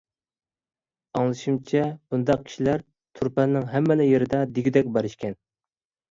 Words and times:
ئاڭلىشىمچە، 1.17 1.83
بۇنداق 2.15 2.41
كىشىلەر 2.47 2.83
تۇرپاننىڭ 3.19 3.67
ھەممىلا 3.73 4.07
يېرىدە 4.13 4.39
دېگۈدەك 4.57 4.89
بار 4.97 5.09
ئىكەن. 5.11 5.37